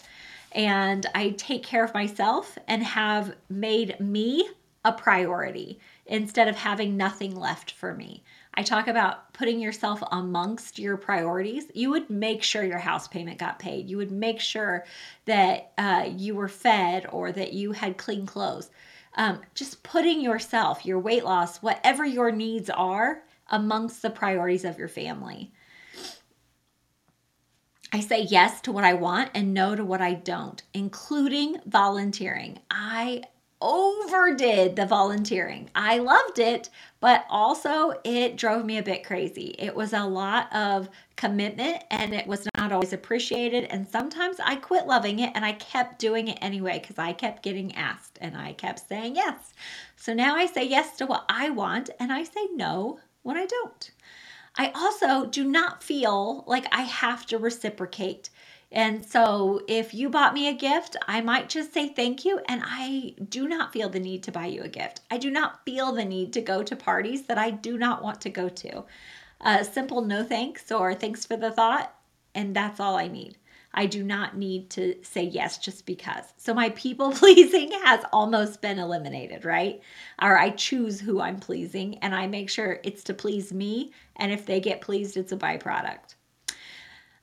And 0.55 1.07
I 1.15 1.31
take 1.31 1.63
care 1.63 1.83
of 1.83 1.95
myself 1.95 2.59
and 2.69 2.83
have 2.83 3.35
made 3.49 3.99
me 4.01 4.47
a 4.85 4.93
priority 4.93 5.79
instead 6.05 6.49
of 6.49 6.57
having 6.57 6.99
nothing 6.99 7.35
left 7.35 7.71
for 7.71 7.95
me. 7.95 8.23
I 8.55 8.63
talk 8.63 8.87
about 8.87 9.33
putting 9.33 9.61
yourself 9.61 10.03
amongst 10.13 10.79
your 10.79 10.97
priorities. 10.97 11.65
You 11.75 11.91
would 11.91 12.11
make 12.11 12.43
sure 12.43 12.63
your 12.65 12.79
house 12.79 13.09
payment 13.09 13.39
got 13.39 13.59
paid. 13.59 13.89
You 13.89 13.97
would 13.97 14.11
make 14.11 14.41
sure 14.41 14.85
that 15.25 15.73
uh, 15.79 16.11
you 16.15 16.35
were 16.35 16.49
fed 16.49 17.07
or 17.11 17.33
that 17.33 17.55
you 17.55 17.73
had 17.73 17.97
clean 17.97 18.27
clothes. 18.27 18.71
Um, 19.15 19.41
just 19.55 19.83
putting 19.83 20.21
yourself, 20.21 20.85
your 20.85 20.99
weight 20.99 21.25
loss, 21.25 21.63
whatever 21.63 22.05
your 22.05 22.31
needs 22.31 22.69
are, 22.69 23.23
amongst 23.49 24.03
the 24.03 24.11
priorities 24.11 24.65
of 24.65 24.79
your 24.79 24.89
family. 24.89 25.53
I 27.93 28.01
say 28.01 28.23
yes 28.23 28.63
to 28.63 28.73
what 28.73 28.85
I 28.85 28.95
want 28.95 29.31
and 29.35 29.53
no 29.53 29.77
to 29.77 29.85
what 29.85 30.01
I 30.01 30.15
don't, 30.15 30.63
including 30.73 31.59
volunteering. 31.67 32.59
I 32.71 33.25
overdid 33.63 34.77
the 34.77 34.85
volunteering. 34.85 35.71
I 35.75 35.99
loved 35.99 36.39
it, 36.39 36.69
but 37.01 37.25
also 37.31 37.95
it 38.05 38.37
drove 38.37 38.65
me 38.65 38.79
a 38.79 38.83
bit 38.83 39.05
crazy. 39.05 39.55
It 39.59 39.75
was 39.75 39.93
a 39.93 40.05
lot 40.05 40.53
of 40.55 40.91
commitment 41.17 41.85
and 41.91 42.13
it 42.13 42.27
was 42.27 42.49
not 42.57 42.73
always 42.73 42.93
appreciated. 42.93 43.65
And 43.65 43.89
sometimes 43.89 44.39
I 44.45 44.57
quit 44.57 44.87
loving 44.87 45.21
it 45.21 45.33
and 45.35 45.45
I 45.45 45.53
kept 45.53 46.01
doing 46.01 46.29
it 46.29 46.39
anyway 46.43 46.81
because 46.81 46.99
I 46.99 47.13
kept 47.13 47.43
getting 47.43 47.75
asked 47.77 48.19
and 48.21 48.37
I 48.37 48.53
kept 48.53 48.89
saying 48.89 49.17
yes. 49.17 49.55
So 49.97 50.13
now 50.13 50.35
I 50.35 50.47
say 50.47 50.65
yes 50.65 50.97
to 50.97 51.07
what 51.07 51.25
I 51.29 51.51
want 51.51 51.91
and 52.01 52.13
I 52.13 52.25
say 52.25 52.49
no 52.55 52.99
when 53.23 53.37
I 53.37 53.47
don't. 53.47 53.91
I 54.59 54.71
also 54.75 55.27
do 55.27 55.45
not 55.45 55.83
feel 55.83 56.45
like 56.47 56.67
I 56.73 56.83
have 56.83 57.25
to 57.27 57.39
reciprocate. 57.39 58.29
And 58.73 59.05
so 59.05 59.61
if 59.69 59.93
you 59.93 60.09
bought 60.09 60.33
me 60.33 60.49
a 60.49 60.55
gift, 60.55 60.97
I 61.07 61.21
might 61.21 61.51
just 61.51 61.75
say 61.75 61.89
thank 61.89 62.25
you. 62.25 62.41
And 62.49 62.63
I 62.65 63.15
do 63.29 63.47
not 63.47 63.73
feel 63.73 63.91
the 63.91 64.01
need 64.01 64.23
to 64.25 64.33
buy 64.33 64.47
you 64.47 64.63
a 64.63 64.69
gift. 64.69 65.03
I 65.11 65.19
do 65.19 65.31
not 65.31 65.63
feel 65.67 65.93
the 65.93 66.07
need 66.07 66.33
to 66.33 66.41
go 66.41 66.63
to 66.63 66.75
parties 66.75 67.27
that 67.27 67.37
I 67.37 67.51
do 67.51 67.77
not 67.77 68.03
want 68.03 68.23
to 68.23 68.31
go 68.31 68.49
to. 68.49 68.85
A 69.43 69.63
simple 69.65 70.01
no 70.01 70.25
thanks 70.25 70.73
or 70.73 70.95
thanks 70.95 71.27
for 71.27 71.37
the 71.37 71.51
thought, 71.51 71.95
and 72.35 72.57
that's 72.57 72.81
all 72.81 72.97
I 72.97 73.09
need. 73.09 73.37
I 73.75 73.87
do 73.87 74.03
not 74.03 74.37
need 74.37 74.71
to 74.71 74.97
say 75.03 75.25
yes 75.25 75.59
just 75.59 75.85
because. 75.85 76.25
So 76.37 76.55
my 76.55 76.71
people 76.71 77.13
pleasing 77.13 77.73
has 77.85 78.05
almost 78.13 78.63
been 78.63 78.79
eliminated, 78.79 79.45
right? 79.45 79.81
Or 80.21 80.39
I 80.39 80.51
choose 80.51 81.01
who 81.01 81.21
I'm 81.21 81.39
pleasing 81.39 81.99
and 81.99 82.15
I 82.15 82.27
make 82.27 82.51
sure 82.51 82.81
it's 82.85 83.05
to 83.05 83.15
please 83.15 83.53
me. 83.53 83.93
And 84.17 84.33
if 84.33 84.47
they 84.47 84.61
get 84.61 84.81
pleased, 84.81 85.17
it's 85.17 85.33
a 85.33 85.37
byproduct. 85.37 86.15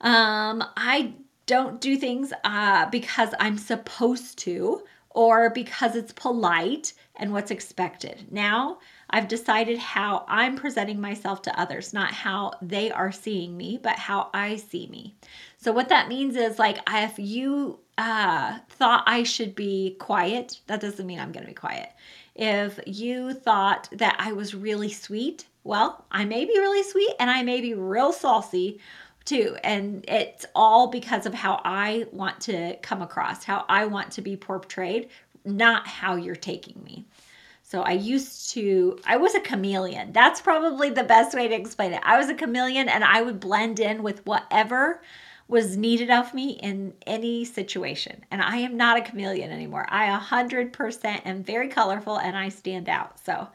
Um, 0.01 0.63
I 0.75 1.13
don't 1.49 1.81
do 1.81 1.97
things 1.97 2.31
uh, 2.43 2.87
because 2.91 3.33
I'm 3.39 3.57
supposed 3.57 4.37
to 4.39 4.83
or 5.09 5.49
because 5.49 5.95
it's 5.95 6.13
polite 6.13 6.93
and 7.15 7.33
what's 7.33 7.49
expected. 7.49 8.27
Now, 8.29 8.77
I've 9.09 9.27
decided 9.27 9.79
how 9.79 10.25
I'm 10.27 10.55
presenting 10.55 11.01
myself 11.01 11.41
to 11.41 11.59
others, 11.59 11.91
not 11.91 12.13
how 12.13 12.51
they 12.61 12.91
are 12.91 13.11
seeing 13.11 13.57
me, 13.57 13.79
but 13.81 13.97
how 13.97 14.29
I 14.31 14.57
see 14.57 14.85
me. 14.87 15.15
So, 15.57 15.71
what 15.71 15.89
that 15.89 16.07
means 16.07 16.35
is 16.35 16.59
like, 16.59 16.77
if 16.87 17.17
you 17.17 17.79
uh, 17.97 18.59
thought 18.69 19.03
I 19.07 19.23
should 19.23 19.55
be 19.55 19.95
quiet, 19.99 20.61
that 20.67 20.81
doesn't 20.81 21.07
mean 21.07 21.19
I'm 21.19 21.31
going 21.31 21.45
to 21.45 21.51
be 21.51 21.55
quiet. 21.55 21.89
If 22.35 22.79
you 22.85 23.33
thought 23.33 23.89
that 23.93 24.17
I 24.19 24.33
was 24.33 24.53
really 24.53 24.91
sweet, 24.91 25.45
well, 25.63 26.05
I 26.11 26.25
may 26.25 26.45
be 26.45 26.53
really 26.53 26.83
sweet 26.83 27.15
and 27.19 27.31
I 27.31 27.41
may 27.41 27.59
be 27.59 27.73
real 27.73 28.13
saucy 28.13 28.79
too. 29.25 29.57
And 29.63 30.03
it's 30.07 30.45
all 30.55 30.87
because 30.87 31.25
of 31.25 31.33
how 31.33 31.61
I 31.63 32.05
want 32.11 32.41
to 32.41 32.77
come 32.81 33.01
across, 33.01 33.43
how 33.43 33.65
I 33.69 33.85
want 33.85 34.11
to 34.11 34.21
be 34.21 34.35
portrayed, 34.35 35.09
not 35.45 35.87
how 35.87 36.15
you're 36.15 36.35
taking 36.35 36.83
me. 36.83 37.05
So 37.63 37.81
I 37.83 37.91
used 37.91 38.49
to, 38.53 38.97
I 39.05 39.17
was 39.17 39.35
a 39.35 39.39
chameleon. 39.39 40.11
That's 40.11 40.41
probably 40.41 40.89
the 40.89 41.03
best 41.03 41.35
way 41.35 41.47
to 41.47 41.53
explain 41.53 41.93
it. 41.93 42.01
I 42.03 42.17
was 42.17 42.27
a 42.27 42.33
chameleon 42.33 42.89
and 42.89 43.03
I 43.03 43.21
would 43.21 43.39
blend 43.39 43.79
in 43.79 44.01
with 44.01 44.25
whatever 44.25 45.01
was 45.47 45.77
needed 45.77 46.11
of 46.11 46.33
me 46.33 46.51
in 46.51 46.93
any 47.07 47.43
situation. 47.43 48.23
And 48.31 48.41
I 48.41 48.57
am 48.57 48.77
not 48.77 48.97
a 48.97 49.01
chameleon 49.01 49.51
anymore. 49.51 49.85
I 49.89 50.07
100% 50.17 51.25
am 51.25 51.43
very 51.43 51.67
colorful 51.67 52.17
and 52.17 52.37
I 52.37 52.49
stand 52.49 52.87
out. 52.87 53.19
So 53.23 53.47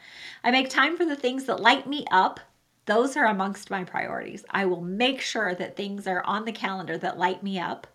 I 0.42 0.50
make 0.50 0.68
time 0.68 0.96
for 0.96 1.04
the 1.04 1.16
things 1.16 1.44
that 1.44 1.60
light 1.60 1.86
me 1.86 2.04
up. 2.10 2.40
Those 2.86 3.16
are 3.16 3.26
amongst 3.26 3.70
my 3.70 3.84
priorities. 3.84 4.44
I 4.50 4.66
will 4.66 4.82
make 4.82 5.20
sure 5.20 5.54
that 5.54 5.76
things 5.76 6.06
are 6.06 6.22
on 6.24 6.44
the 6.44 6.52
calendar 6.52 6.98
that 6.98 7.18
light 7.18 7.42
me 7.42 7.58
up 7.58 7.86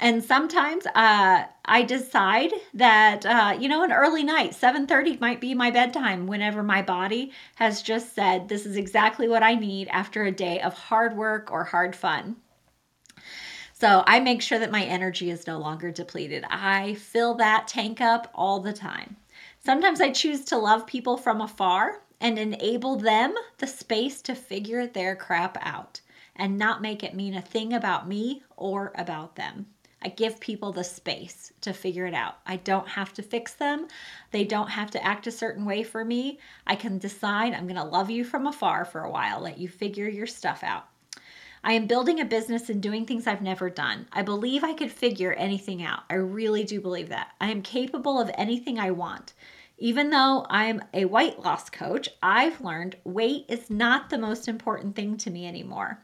and 0.00 0.24
sometimes 0.24 0.86
uh, 0.86 1.44
I 1.64 1.82
decide 1.82 2.52
that 2.74 3.24
uh, 3.24 3.56
you 3.58 3.68
know 3.68 3.84
an 3.84 3.92
early 3.92 4.24
night, 4.24 4.52
7:30 4.52 5.20
might 5.20 5.40
be 5.40 5.54
my 5.54 5.70
bedtime 5.70 6.26
whenever 6.26 6.62
my 6.62 6.82
body 6.82 7.32
has 7.56 7.82
just 7.82 8.14
said 8.14 8.48
this 8.48 8.66
is 8.66 8.76
exactly 8.76 9.28
what 9.28 9.42
I 9.42 9.54
need 9.54 9.88
after 9.88 10.24
a 10.24 10.32
day 10.32 10.60
of 10.60 10.74
hard 10.74 11.16
work 11.16 11.50
or 11.52 11.64
hard 11.64 11.94
fun. 11.94 12.36
So 13.74 14.04
I 14.06 14.20
make 14.20 14.42
sure 14.42 14.58
that 14.58 14.70
my 14.70 14.84
energy 14.84 15.30
is 15.30 15.46
no 15.46 15.58
longer 15.58 15.90
depleted. 15.90 16.44
I 16.48 16.94
fill 16.94 17.34
that 17.34 17.66
tank 17.66 18.00
up 18.00 18.30
all 18.34 18.60
the 18.60 18.72
time. 18.72 19.16
Sometimes 19.64 20.00
I 20.00 20.10
choose 20.10 20.44
to 20.46 20.58
love 20.58 20.86
people 20.86 21.16
from 21.16 21.40
afar 21.40 22.01
and 22.22 22.38
enable 22.38 22.96
them 22.96 23.34
the 23.58 23.66
space 23.66 24.22
to 24.22 24.34
figure 24.34 24.86
their 24.86 25.16
crap 25.16 25.58
out 25.60 26.00
and 26.36 26.56
not 26.56 26.80
make 26.80 27.02
it 27.02 27.14
mean 27.14 27.34
a 27.34 27.42
thing 27.42 27.74
about 27.74 28.08
me 28.08 28.42
or 28.56 28.92
about 28.94 29.34
them. 29.34 29.66
I 30.04 30.08
give 30.08 30.40
people 30.40 30.72
the 30.72 30.84
space 30.84 31.52
to 31.60 31.72
figure 31.72 32.06
it 32.06 32.14
out. 32.14 32.38
I 32.46 32.56
don't 32.56 32.88
have 32.88 33.12
to 33.14 33.22
fix 33.22 33.54
them. 33.54 33.88
They 34.30 34.44
don't 34.44 34.70
have 34.70 34.90
to 34.92 35.04
act 35.04 35.26
a 35.26 35.32
certain 35.32 35.64
way 35.64 35.82
for 35.82 36.04
me. 36.04 36.38
I 36.66 36.76
can 36.76 36.98
decide 36.98 37.54
I'm 37.54 37.66
going 37.66 37.76
to 37.76 37.84
love 37.84 38.08
you 38.08 38.24
from 38.24 38.46
afar 38.46 38.84
for 38.84 39.02
a 39.02 39.10
while, 39.10 39.40
let 39.40 39.58
you 39.58 39.68
figure 39.68 40.08
your 40.08 40.26
stuff 40.26 40.62
out. 40.62 40.86
I 41.64 41.74
am 41.74 41.86
building 41.86 42.18
a 42.18 42.24
business 42.24 42.68
and 42.68 42.82
doing 42.82 43.06
things 43.06 43.28
I've 43.28 43.42
never 43.42 43.70
done. 43.70 44.08
I 44.12 44.22
believe 44.22 44.64
I 44.64 44.74
could 44.74 44.90
figure 44.90 45.32
anything 45.34 45.82
out. 45.82 46.02
I 46.10 46.14
really 46.14 46.64
do 46.64 46.80
believe 46.80 47.10
that. 47.10 47.32
I 47.40 47.50
am 47.50 47.62
capable 47.62 48.20
of 48.20 48.30
anything 48.34 48.80
I 48.80 48.90
want. 48.90 49.32
Even 49.82 50.10
though 50.10 50.46
I'm 50.48 50.80
a 50.94 51.06
weight 51.06 51.40
loss 51.40 51.68
coach, 51.68 52.08
I've 52.22 52.60
learned 52.60 52.94
weight 53.02 53.46
is 53.48 53.68
not 53.68 54.10
the 54.10 54.16
most 54.16 54.46
important 54.46 54.94
thing 54.94 55.16
to 55.16 55.28
me 55.28 55.44
anymore. 55.44 55.98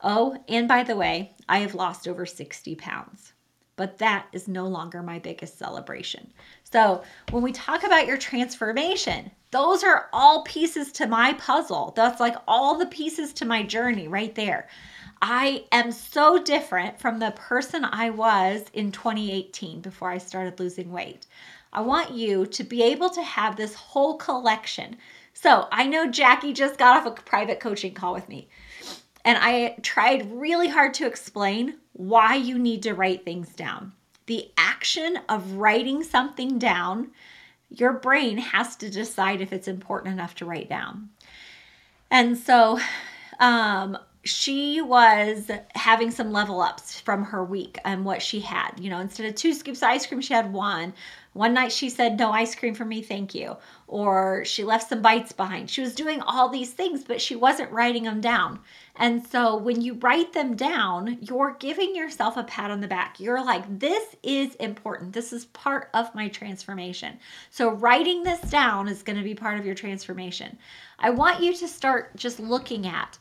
Oh, 0.00 0.42
and 0.48 0.66
by 0.66 0.82
the 0.82 0.96
way, 0.96 1.36
I 1.48 1.58
have 1.58 1.76
lost 1.76 2.08
over 2.08 2.26
60 2.26 2.74
pounds, 2.74 3.32
but 3.76 3.98
that 3.98 4.26
is 4.32 4.48
no 4.48 4.66
longer 4.66 5.04
my 5.04 5.20
biggest 5.20 5.56
celebration. 5.56 6.32
So, 6.64 7.04
when 7.30 7.44
we 7.44 7.52
talk 7.52 7.84
about 7.84 8.08
your 8.08 8.16
transformation, 8.16 9.30
those 9.52 9.84
are 9.84 10.08
all 10.12 10.42
pieces 10.42 10.90
to 10.94 11.06
my 11.06 11.34
puzzle. 11.34 11.92
That's 11.94 12.18
like 12.18 12.34
all 12.48 12.76
the 12.76 12.86
pieces 12.86 13.32
to 13.34 13.44
my 13.44 13.62
journey 13.62 14.08
right 14.08 14.34
there. 14.34 14.66
I 15.24 15.66
am 15.70 15.92
so 15.92 16.42
different 16.42 16.98
from 16.98 17.20
the 17.20 17.30
person 17.36 17.84
I 17.84 18.10
was 18.10 18.64
in 18.72 18.90
2018 18.90 19.80
before 19.80 20.10
I 20.10 20.18
started 20.18 20.58
losing 20.58 20.90
weight. 20.90 21.28
I 21.72 21.80
want 21.80 22.12
you 22.12 22.46
to 22.46 22.64
be 22.64 22.82
able 22.82 23.10
to 23.10 23.22
have 23.22 23.56
this 23.56 23.74
whole 23.74 24.16
collection. 24.16 24.96
So 25.32 25.68
I 25.72 25.86
know 25.86 26.10
Jackie 26.10 26.52
just 26.52 26.78
got 26.78 26.98
off 26.98 27.18
a 27.18 27.22
private 27.22 27.60
coaching 27.60 27.94
call 27.94 28.12
with 28.12 28.28
me. 28.28 28.48
And 29.24 29.38
I 29.40 29.76
tried 29.82 30.30
really 30.32 30.68
hard 30.68 30.94
to 30.94 31.06
explain 31.06 31.78
why 31.92 32.34
you 32.34 32.58
need 32.58 32.82
to 32.82 32.94
write 32.94 33.24
things 33.24 33.50
down. 33.54 33.92
The 34.26 34.50
action 34.56 35.18
of 35.28 35.54
writing 35.54 36.02
something 36.02 36.58
down 36.58 37.10
your 37.70 37.92
brain 37.94 38.38
has 38.38 38.76
to 38.76 38.90
decide 38.90 39.40
if 39.40 39.52
it's 39.52 39.68
important 39.68 40.12
enough 40.12 40.34
to 40.36 40.44
write 40.44 40.68
down. 40.68 41.08
And 42.10 42.36
so 42.36 42.78
um, 43.40 43.96
she 44.24 44.80
was 44.80 45.50
having 45.74 46.12
some 46.12 46.30
level 46.30 46.60
ups 46.60 47.00
from 47.00 47.24
her 47.24 47.44
week 47.44 47.78
and 47.84 48.04
what 48.04 48.22
she 48.22 48.40
had. 48.40 48.78
You 48.78 48.88
know, 48.88 49.00
instead 49.00 49.26
of 49.26 49.34
two 49.34 49.52
scoops 49.52 49.82
of 49.82 49.88
ice 49.88 50.06
cream, 50.06 50.20
she 50.20 50.32
had 50.32 50.52
one. 50.52 50.94
One 51.32 51.54
night 51.54 51.72
she 51.72 51.88
said, 51.88 52.18
No 52.18 52.30
ice 52.30 52.54
cream 52.54 52.74
for 52.74 52.84
me, 52.84 53.02
thank 53.02 53.34
you. 53.34 53.56
Or 53.88 54.44
she 54.44 54.62
left 54.62 54.88
some 54.88 55.02
bites 55.02 55.32
behind. 55.32 55.70
She 55.70 55.80
was 55.80 55.94
doing 55.94 56.20
all 56.20 56.48
these 56.48 56.70
things, 56.70 57.02
but 57.02 57.20
she 57.20 57.34
wasn't 57.34 57.72
writing 57.72 58.04
them 58.04 58.20
down. 58.20 58.60
And 58.94 59.26
so 59.26 59.56
when 59.56 59.80
you 59.80 59.94
write 59.94 60.34
them 60.34 60.54
down, 60.54 61.18
you're 61.22 61.56
giving 61.58 61.96
yourself 61.96 62.36
a 62.36 62.44
pat 62.44 62.70
on 62.70 62.80
the 62.80 62.86
back. 62.86 63.18
You're 63.18 63.44
like, 63.44 63.80
This 63.80 64.14
is 64.22 64.54
important. 64.56 65.14
This 65.14 65.32
is 65.32 65.46
part 65.46 65.88
of 65.94 66.14
my 66.14 66.28
transformation. 66.28 67.18
So 67.50 67.70
writing 67.70 68.22
this 68.22 68.42
down 68.42 68.86
is 68.86 69.02
going 69.02 69.18
to 69.18 69.24
be 69.24 69.34
part 69.34 69.58
of 69.58 69.66
your 69.66 69.74
transformation. 69.74 70.58
I 70.98 71.10
want 71.10 71.42
you 71.42 71.56
to 71.56 71.66
start 71.66 72.14
just 72.14 72.38
looking 72.38 72.86
at 72.86 73.18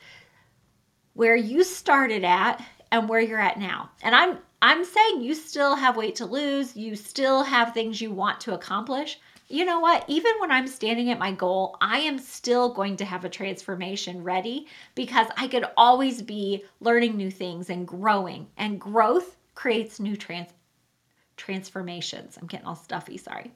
where 1.13 1.35
you 1.35 1.63
started 1.63 2.23
at 2.23 2.63
and 2.91 3.07
where 3.07 3.21
you're 3.21 3.39
at 3.39 3.59
now. 3.59 3.89
And 4.01 4.15
I'm 4.15 4.37
I'm 4.61 4.85
saying 4.85 5.21
you 5.21 5.33
still 5.33 5.75
have 5.75 5.97
weight 5.97 6.15
to 6.15 6.25
lose, 6.25 6.75
you 6.75 6.95
still 6.95 7.43
have 7.43 7.73
things 7.73 7.99
you 7.99 8.11
want 8.11 8.39
to 8.41 8.53
accomplish. 8.53 9.19
You 9.47 9.65
know 9.65 9.79
what? 9.79 10.05
Even 10.07 10.31
when 10.39 10.51
I'm 10.51 10.67
standing 10.67 11.09
at 11.09 11.19
my 11.19 11.31
goal, 11.33 11.75
I 11.81 11.99
am 11.99 12.19
still 12.19 12.73
going 12.73 12.95
to 12.97 13.05
have 13.05 13.25
a 13.25 13.29
transformation 13.29 14.23
ready 14.23 14.67
because 14.95 15.27
I 15.35 15.47
could 15.47 15.65
always 15.75 16.21
be 16.21 16.63
learning 16.79 17.17
new 17.17 17.31
things 17.31 17.69
and 17.69 17.87
growing. 17.87 18.47
And 18.55 18.79
growth 18.79 19.35
creates 19.55 19.99
new 19.99 20.15
trans 20.15 20.49
transformations. 21.37 22.37
I'm 22.39 22.47
getting 22.47 22.67
all 22.67 22.75
stuffy, 22.75 23.17
sorry. 23.17 23.51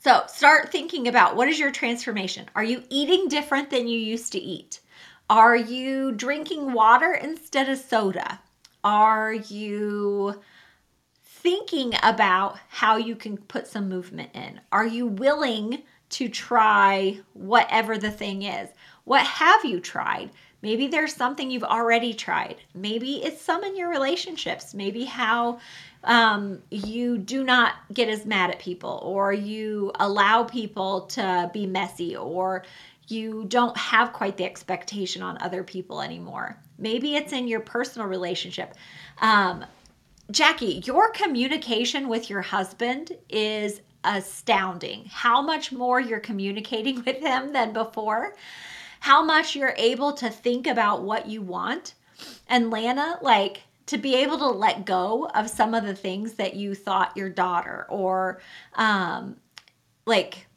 So, 0.00 0.24
start 0.26 0.70
thinking 0.70 1.08
about 1.08 1.34
what 1.34 1.48
is 1.48 1.58
your 1.58 1.70
transformation? 1.70 2.46
Are 2.54 2.64
you 2.64 2.82
eating 2.90 3.28
different 3.28 3.70
than 3.70 3.88
you 3.88 3.98
used 3.98 4.32
to 4.32 4.38
eat? 4.38 4.80
Are 5.30 5.56
you 5.56 6.12
drinking 6.12 6.72
water 6.72 7.12
instead 7.12 7.68
of 7.68 7.78
soda? 7.78 8.40
Are 8.82 9.34
you 9.34 10.40
thinking 11.22 11.92
about 12.02 12.58
how 12.68 12.96
you 12.96 13.14
can 13.14 13.36
put 13.36 13.66
some 13.66 13.88
movement 13.88 14.30
in? 14.34 14.60
Are 14.72 14.86
you 14.86 15.06
willing 15.06 15.82
to 16.10 16.28
try 16.28 17.20
whatever 17.34 17.98
the 17.98 18.10
thing 18.10 18.42
is? 18.42 18.70
What 19.04 19.26
have 19.26 19.66
you 19.66 19.80
tried? 19.80 20.30
Maybe 20.62 20.88
there's 20.88 21.14
something 21.14 21.50
you've 21.50 21.62
already 21.62 22.14
tried. 22.14 22.56
Maybe 22.74 23.22
it's 23.22 23.40
some 23.40 23.62
in 23.62 23.76
your 23.76 23.90
relationships. 23.90 24.74
Maybe 24.74 25.04
how 25.04 25.60
um, 26.04 26.62
you 26.70 27.18
do 27.18 27.44
not 27.44 27.74
get 27.92 28.08
as 28.08 28.24
mad 28.24 28.50
at 28.50 28.58
people, 28.58 29.00
or 29.04 29.32
you 29.32 29.92
allow 30.00 30.44
people 30.44 31.02
to 31.02 31.50
be 31.52 31.66
messy, 31.66 32.16
or 32.16 32.64
you 33.08 33.46
don't 33.48 33.76
have 33.76 34.12
quite 34.12 34.36
the 34.36 34.44
expectation 34.44 35.22
on 35.22 35.38
other 35.40 35.64
people 35.64 36.00
anymore. 36.00 36.58
Maybe 36.78 37.16
it's 37.16 37.32
in 37.32 37.48
your 37.48 37.60
personal 37.60 38.06
relationship. 38.06 38.74
Um, 39.20 39.64
Jackie, 40.30 40.82
your 40.84 41.10
communication 41.10 42.08
with 42.08 42.28
your 42.28 42.42
husband 42.42 43.12
is 43.30 43.80
astounding. 44.04 45.06
How 45.10 45.40
much 45.40 45.72
more 45.72 46.00
you're 46.00 46.20
communicating 46.20 46.96
with 47.06 47.18
him 47.18 47.52
than 47.52 47.72
before, 47.72 48.34
how 49.00 49.22
much 49.22 49.56
you're 49.56 49.74
able 49.76 50.12
to 50.14 50.28
think 50.28 50.66
about 50.66 51.02
what 51.02 51.26
you 51.26 51.40
want. 51.40 51.94
And 52.48 52.70
Lana, 52.70 53.18
like, 53.22 53.62
to 53.86 53.96
be 53.96 54.16
able 54.16 54.38
to 54.38 54.48
let 54.48 54.84
go 54.84 55.30
of 55.34 55.48
some 55.48 55.72
of 55.72 55.84
the 55.84 55.94
things 55.94 56.34
that 56.34 56.54
you 56.54 56.74
thought 56.74 57.16
your 57.16 57.30
daughter 57.30 57.86
or 57.88 58.40
um, 58.74 59.36
like 60.04 60.47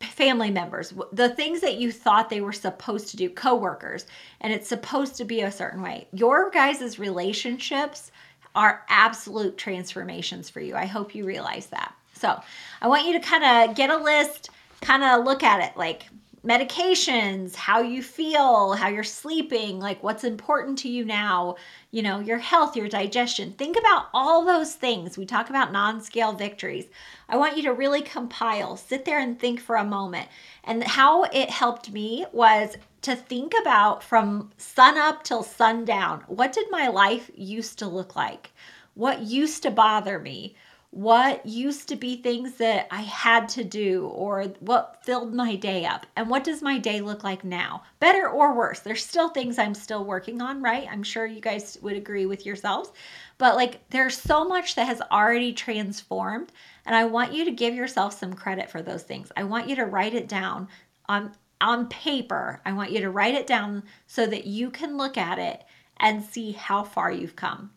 family 0.00 0.50
members, 0.50 0.94
the 1.12 1.28
things 1.28 1.60
that 1.60 1.76
you 1.76 1.90
thought 1.90 2.30
they 2.30 2.40
were 2.40 2.52
supposed 2.52 3.08
to 3.08 3.16
do, 3.16 3.28
coworkers, 3.30 4.06
and 4.40 4.52
it's 4.52 4.68
supposed 4.68 5.16
to 5.16 5.24
be 5.24 5.40
a 5.40 5.50
certain 5.50 5.82
way. 5.82 6.06
Your 6.12 6.50
guys' 6.50 6.98
relationships 6.98 8.10
are 8.54 8.84
absolute 8.88 9.58
transformations 9.58 10.48
for 10.50 10.60
you. 10.60 10.74
I 10.74 10.86
hope 10.86 11.14
you 11.14 11.24
realize 11.24 11.66
that. 11.66 11.94
So 12.14 12.40
I 12.80 12.88
want 12.88 13.06
you 13.06 13.12
to 13.12 13.20
kind 13.20 13.70
of 13.70 13.76
get 13.76 13.90
a 13.90 13.96
list, 13.96 14.50
kind 14.80 15.04
of 15.04 15.24
look 15.24 15.42
at 15.42 15.60
it 15.60 15.76
like 15.76 16.06
medications, 16.48 17.54
how 17.54 17.82
you 17.82 18.02
feel, 18.02 18.72
how 18.72 18.88
you're 18.88 19.04
sleeping, 19.04 19.78
like 19.78 20.02
what's 20.02 20.24
important 20.24 20.78
to 20.78 20.88
you 20.88 21.04
now, 21.04 21.56
you 21.90 22.00
know, 22.00 22.20
your 22.20 22.38
health, 22.38 22.74
your 22.74 22.88
digestion. 22.88 23.52
Think 23.52 23.76
about 23.78 24.06
all 24.14 24.46
those 24.46 24.74
things. 24.74 25.18
We 25.18 25.26
talk 25.26 25.50
about 25.50 25.72
non 25.72 26.00
scale 26.00 26.32
victories. 26.32 26.86
I 27.28 27.36
want 27.36 27.58
you 27.58 27.62
to 27.64 27.74
really 27.74 28.00
compile, 28.00 28.78
sit 28.78 29.04
there 29.04 29.20
and 29.20 29.38
think 29.38 29.60
for 29.60 29.76
a 29.76 29.84
moment. 29.84 30.28
And 30.64 30.82
how 30.82 31.24
it 31.24 31.50
helped 31.50 31.92
me 31.92 32.24
was 32.32 32.76
to 33.02 33.14
think 33.14 33.52
about 33.60 34.02
from 34.02 34.50
sun 34.56 34.96
up 34.96 35.22
till 35.22 35.42
sundown 35.42 36.24
what 36.26 36.52
did 36.52 36.70
my 36.70 36.88
life 36.88 37.30
used 37.34 37.78
to 37.80 37.86
look 37.86 38.16
like? 38.16 38.50
What 38.94 39.20
used 39.20 39.62
to 39.64 39.70
bother 39.70 40.18
me? 40.18 40.56
What 40.90 41.44
used 41.44 41.88
to 41.88 41.96
be 41.96 42.16
things 42.16 42.54
that 42.54 42.88
I 42.90 43.02
had 43.02 43.48
to 43.50 43.64
do 43.64 44.06
or 44.06 44.44
what 44.60 45.04
filled 45.04 45.34
my 45.34 45.54
day 45.54 45.84
up. 45.84 46.06
And 46.16 46.30
what 46.30 46.44
does 46.44 46.62
my 46.62 46.78
day 46.78 47.02
look 47.02 47.22
like 47.22 47.44
now? 47.44 47.82
Better 48.00 48.26
or 48.28 48.56
worse 48.56 48.80
there's 48.80 49.04
still 49.04 49.28
things 49.28 49.58
I'm 49.58 49.74
still 49.74 50.04
working 50.04 50.40
on 50.40 50.62
right? 50.62 50.88
I'm 50.90 51.02
sure 51.02 51.26
you 51.26 51.40
guys 51.40 51.76
would 51.82 51.96
agree 51.96 52.24
with 52.24 52.46
yourselves. 52.46 52.90
But 53.36 53.54
like 53.54 53.86
there's 53.90 54.16
so 54.16 54.46
much 54.46 54.76
that 54.76 54.86
has 54.86 55.02
already 55.12 55.52
transformed 55.52 56.52
and 56.86 56.96
I 56.96 57.04
want 57.04 57.34
you 57.34 57.44
to 57.44 57.50
give 57.50 57.74
yourself 57.74 58.18
some 58.18 58.32
credit 58.32 58.70
for 58.70 58.80
those 58.80 59.02
things. 59.02 59.30
I 59.36 59.44
want 59.44 59.68
you 59.68 59.76
to 59.76 59.84
write 59.84 60.14
it 60.14 60.28
down 60.28 60.68
on 61.06 61.32
on 61.60 61.88
paper. 61.88 62.62
I 62.64 62.72
want 62.72 62.92
you 62.92 63.00
to 63.00 63.10
write 63.10 63.34
it 63.34 63.46
down 63.46 63.82
so 64.06 64.26
that 64.26 64.46
you 64.46 64.70
can 64.70 64.96
look 64.96 65.18
at 65.18 65.38
it 65.38 65.64
and 65.98 66.24
see 66.24 66.52
how 66.52 66.84
far 66.84 67.10
you've 67.10 67.36
come 67.36 67.72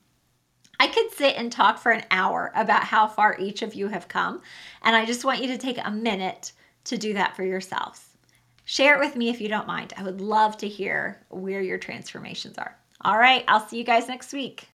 could 0.91 1.11
sit 1.11 1.35
and 1.35 1.51
talk 1.51 1.79
for 1.79 1.91
an 1.91 2.05
hour 2.11 2.51
about 2.55 2.83
how 2.83 3.07
far 3.07 3.35
each 3.39 3.61
of 3.61 3.73
you 3.73 3.87
have 3.87 4.07
come, 4.07 4.41
and 4.83 4.95
I 4.95 5.05
just 5.05 5.25
want 5.25 5.41
you 5.41 5.47
to 5.47 5.57
take 5.57 5.79
a 5.83 5.89
minute 5.91 6.51
to 6.85 6.97
do 6.97 7.13
that 7.13 7.35
for 7.35 7.43
yourselves. 7.43 8.09
Share 8.65 8.95
it 8.95 9.05
with 9.05 9.15
me 9.15 9.29
if 9.29 9.41
you 9.41 9.49
don't 9.49 9.67
mind. 9.67 9.93
I 9.97 10.03
would 10.03 10.21
love 10.21 10.57
to 10.57 10.67
hear 10.67 11.25
where 11.29 11.61
your 11.61 11.77
transformations 11.77 12.57
are. 12.57 12.77
All 13.01 13.17
right, 13.17 13.43
I'll 13.47 13.67
see 13.67 13.77
you 13.77 13.83
guys 13.83 14.07
next 14.07 14.31
week. 14.31 14.69